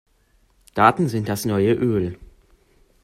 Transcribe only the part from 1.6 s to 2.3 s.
Öl.